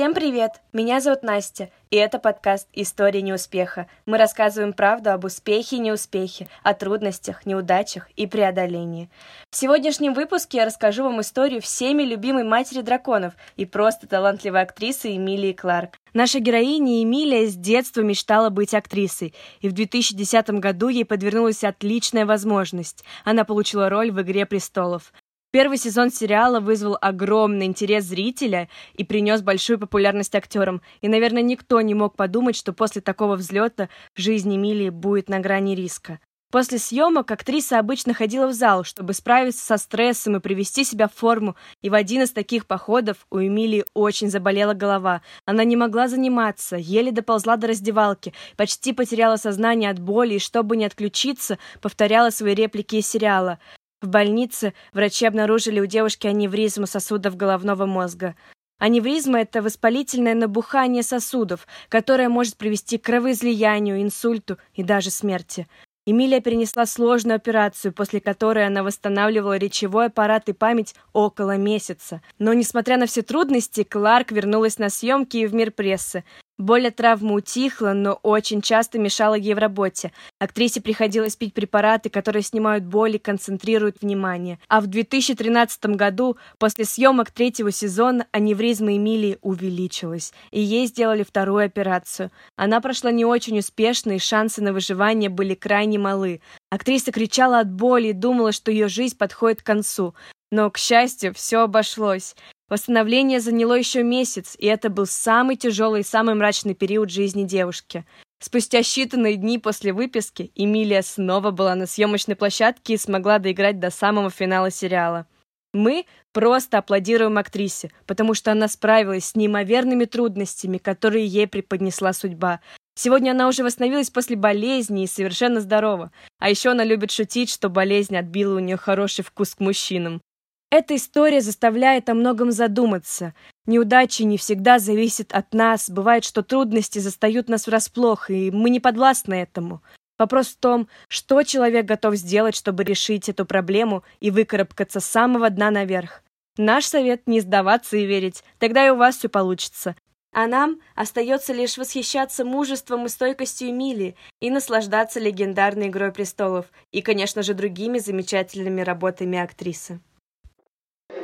Всем 0.00 0.14
привет! 0.14 0.62
Меня 0.72 1.00
зовут 1.00 1.22
Настя, 1.22 1.68
и 1.90 1.96
это 1.96 2.18
подкаст 2.18 2.68
«История 2.72 3.22
неуспеха». 3.22 3.86
Мы 4.06 4.18
рассказываем 4.18 4.72
правду 4.72 5.10
об 5.10 5.24
успехе 5.24 5.76
и 5.76 5.80
неуспехе, 5.80 6.48
о 6.62 6.74
трудностях, 6.74 7.44
неудачах 7.44 8.08
и 8.16 8.26
преодолении. 8.26 9.10
В 9.50 9.56
сегодняшнем 9.56 10.14
выпуске 10.14 10.58
я 10.58 10.64
расскажу 10.64 11.02
вам 11.04 11.20
историю 11.20 11.60
всеми 11.60 12.04
любимой 12.04 12.44
матери 12.44 12.82
драконов 12.82 13.34
и 13.56 13.66
просто 13.66 14.06
талантливой 14.06 14.62
актрисы 14.62 15.16
Эмилии 15.16 15.52
Кларк. 15.52 15.98
Наша 16.12 16.40
героиня 16.40 17.02
Эмилия 17.02 17.46
с 17.46 17.54
детства 17.54 18.00
мечтала 18.00 18.50
быть 18.50 18.74
актрисой, 18.74 19.32
и 19.60 19.68
в 19.68 19.72
2010 19.72 20.50
году 20.60 20.88
ей 20.88 21.04
подвернулась 21.04 21.62
отличная 21.62 22.26
возможность. 22.26 23.04
Она 23.24 23.44
получила 23.44 23.88
роль 23.88 24.10
в 24.10 24.20
«Игре 24.20 24.44
престолов». 24.46 25.12
Первый 25.52 25.78
сезон 25.78 26.10
сериала 26.10 26.60
вызвал 26.60 26.96
огромный 27.00 27.66
интерес 27.66 28.04
зрителя 28.04 28.68
и 28.94 29.02
принес 29.02 29.42
большую 29.42 29.80
популярность 29.80 30.34
актерам. 30.36 30.80
И, 31.00 31.08
наверное, 31.08 31.42
никто 31.42 31.80
не 31.80 31.92
мог 31.92 32.14
подумать, 32.14 32.54
что 32.54 32.72
после 32.72 33.02
такого 33.02 33.34
взлета 33.34 33.88
жизнь 34.14 34.54
Эмилии 34.54 34.90
будет 34.90 35.28
на 35.28 35.40
грани 35.40 35.74
риска. 35.74 36.20
После 36.50 36.78
съемок 36.78 37.30
актриса 37.30 37.78
обычно 37.78 38.12
ходила 38.12 38.48
в 38.48 38.52
зал, 38.52 38.82
чтобы 38.82 39.14
справиться 39.14 39.64
со 39.64 39.76
стрессом 39.76 40.36
и 40.36 40.40
привести 40.40 40.82
себя 40.82 41.06
в 41.06 41.14
форму, 41.14 41.54
и 41.80 41.88
в 41.88 41.94
один 41.94 42.22
из 42.22 42.32
таких 42.32 42.66
походов 42.66 43.18
у 43.30 43.38
Эмилии 43.38 43.84
очень 43.94 44.30
заболела 44.30 44.74
голова. 44.74 45.22
Она 45.44 45.62
не 45.62 45.76
могла 45.76 46.08
заниматься, 46.08 46.74
еле 46.74 47.12
доползла 47.12 47.56
до 47.56 47.68
раздевалки, 47.68 48.34
почти 48.56 48.92
потеряла 48.92 49.36
сознание 49.36 49.90
от 49.90 50.00
боли 50.00 50.34
и, 50.34 50.38
чтобы 50.40 50.76
не 50.76 50.84
отключиться, 50.84 51.58
повторяла 51.80 52.30
свои 52.30 52.54
реплики 52.54 52.96
из 52.96 53.06
сериала. 53.06 53.60
В 54.02 54.08
больнице 54.08 54.74
врачи 54.92 55.26
обнаружили 55.26 55.78
у 55.78 55.86
девушки 55.86 56.26
аневризму 56.26 56.88
сосудов 56.88 57.36
головного 57.36 57.86
мозга. 57.86 58.34
Аневризма– 58.80 59.40
это 59.42 59.62
воспалительное 59.62 60.34
набухание 60.34 61.04
сосудов, 61.04 61.68
которое 61.88 62.28
может 62.28 62.56
привести 62.56 62.98
к 62.98 63.04
кровоизлиянию, 63.04 64.02
инсульту 64.02 64.56
и 64.74 64.82
даже 64.82 65.10
смерти. 65.10 65.68
Эмилия 66.10 66.40
перенесла 66.40 66.86
сложную 66.86 67.36
операцию, 67.36 67.92
после 67.92 68.20
которой 68.20 68.66
она 68.66 68.82
восстанавливала 68.82 69.56
речевой 69.56 70.06
аппарат 70.06 70.48
и 70.48 70.52
память 70.52 70.96
около 71.12 71.56
месяца. 71.56 72.20
Но, 72.40 72.52
несмотря 72.52 72.96
на 72.96 73.06
все 73.06 73.22
трудности, 73.22 73.84
Кларк 73.84 74.32
вернулась 74.32 74.78
на 74.78 74.90
съемки 74.90 75.36
и 75.36 75.46
в 75.46 75.54
мир 75.54 75.70
прессы. 75.70 76.24
Боль 76.60 76.88
от 76.88 76.96
травмы 76.96 77.36
утихла, 77.36 77.94
но 77.94 78.20
очень 78.22 78.60
часто 78.60 78.98
мешала 78.98 79.32
ей 79.32 79.54
в 79.54 79.58
работе. 79.58 80.12
Актрисе 80.38 80.82
приходилось 80.82 81.34
пить 81.34 81.54
препараты, 81.54 82.10
которые 82.10 82.42
снимают 82.42 82.84
боль 82.84 83.16
и 83.16 83.18
концентрируют 83.18 84.02
внимание. 84.02 84.58
А 84.68 84.82
в 84.82 84.86
2013 84.86 85.86
году, 85.96 86.36
после 86.58 86.84
съемок 86.84 87.30
третьего 87.30 87.72
сезона, 87.72 88.26
аневризма 88.30 88.94
Эмилии 88.94 89.38
увеличилась, 89.40 90.34
и 90.50 90.60
ей 90.60 90.86
сделали 90.86 91.22
вторую 91.22 91.64
операцию. 91.64 92.30
Она 92.56 92.82
прошла 92.82 93.10
не 93.10 93.24
очень 93.24 93.58
успешно, 93.58 94.12
и 94.12 94.18
шансы 94.18 94.62
на 94.62 94.74
выживание 94.74 95.30
были 95.30 95.54
крайне 95.54 95.98
малы. 95.98 96.42
Актриса 96.68 97.10
кричала 97.10 97.60
от 97.60 97.72
боли 97.72 98.08
и 98.08 98.12
думала, 98.12 98.52
что 98.52 98.70
ее 98.70 98.88
жизнь 98.88 99.16
подходит 99.16 99.62
к 99.62 99.66
концу. 99.66 100.14
Но, 100.50 100.70
к 100.70 100.78
счастью, 100.78 101.32
все 101.34 101.60
обошлось. 101.60 102.34
Восстановление 102.68 103.40
заняло 103.40 103.74
еще 103.74 104.02
месяц, 104.02 104.56
и 104.58 104.66
это 104.66 104.90
был 104.90 105.06
самый 105.06 105.56
тяжелый 105.56 106.02
и 106.02 106.04
самый 106.04 106.34
мрачный 106.34 106.74
период 106.74 107.10
жизни 107.10 107.44
девушки. 107.44 108.04
Спустя 108.40 108.80
считанные 108.80 109.34
дни 109.34 109.58
после 109.58 109.92
выписки 109.92 110.50
Эмилия 110.54 111.02
снова 111.02 111.50
была 111.50 111.74
на 111.74 111.86
съемочной 111.86 112.36
площадке 112.36 112.94
и 112.94 112.98
смогла 112.98 113.38
доиграть 113.38 113.80
до 113.80 113.90
самого 113.90 114.30
финала 114.30 114.70
сериала. 114.70 115.26
Мы 115.72 116.06
просто 116.32 116.78
аплодируем 116.78 117.38
актрисе, 117.38 117.92
потому 118.06 118.34
что 118.34 118.50
она 118.50 118.66
справилась 118.66 119.26
с 119.26 119.34
неимоверными 119.36 120.04
трудностями, 120.04 120.78
которые 120.78 121.26
ей 121.26 121.46
преподнесла 121.46 122.12
судьба. 122.12 122.60
Сегодня 122.94 123.32
она 123.32 123.46
уже 123.46 123.62
восстановилась 123.62 124.10
после 124.10 124.36
болезни 124.36 125.04
и 125.04 125.06
совершенно 125.06 125.60
здорова. 125.60 126.10
А 126.38 126.50
еще 126.50 126.70
она 126.70 126.84
любит 126.84 127.10
шутить, 127.10 127.50
что 127.50 127.68
болезнь 127.68 128.16
отбила 128.16 128.56
у 128.56 128.58
нее 128.58 128.76
хороший 128.76 129.24
вкус 129.24 129.54
к 129.54 129.60
мужчинам. 129.60 130.20
Эта 130.70 130.94
история 130.94 131.40
заставляет 131.40 132.08
о 132.08 132.14
многом 132.14 132.52
задуматься. 132.52 133.34
Неудачи 133.66 134.22
не 134.22 134.38
всегда 134.38 134.78
зависят 134.78 135.32
от 135.32 135.52
нас. 135.52 135.90
Бывает, 135.90 136.24
что 136.24 136.44
трудности 136.44 137.00
застают 137.00 137.48
нас 137.48 137.66
врасплох, 137.66 138.30
и 138.30 138.52
мы 138.52 138.70
не 138.70 138.78
подвластны 138.78 139.34
этому. 139.34 139.82
Вопрос 140.16 140.48
в 140.48 140.58
том, 140.58 140.88
что 141.08 141.42
человек 141.42 141.86
готов 141.86 142.14
сделать, 142.14 142.54
чтобы 142.54 142.84
решить 142.84 143.28
эту 143.28 143.46
проблему 143.46 144.04
и 144.20 144.30
выкарабкаться 144.30 145.00
с 145.00 145.06
самого 145.06 145.50
дна 145.50 145.72
наверх. 145.72 146.22
Наш 146.56 146.84
совет– 146.84 147.22
не 147.26 147.40
сдаваться 147.40 147.96
и 147.96 148.06
верить, 148.06 148.44
тогда 148.58 148.86
и 148.86 148.90
у 148.90 148.96
вас 148.96 149.16
все 149.16 149.28
получится. 149.28 149.96
А 150.32 150.46
нам 150.46 150.78
остается 150.94 151.52
лишь 151.52 151.78
восхищаться 151.78 152.44
мужеством 152.44 153.06
и 153.06 153.08
стойкостью 153.08 153.70
Эмилии 153.70 154.14
и 154.40 154.50
наслаждаться 154.50 155.18
легендарной 155.18 155.88
«Игрой 155.88 156.12
престолов» 156.12 156.66
и, 156.92 157.02
конечно 157.02 157.42
же, 157.42 157.54
другими 157.54 157.98
замечательными 157.98 158.82
работами 158.82 159.38
актрисы. 159.38 160.00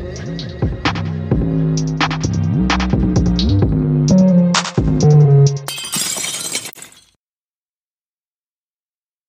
Thank 0.00 0.62
you. 0.62 0.67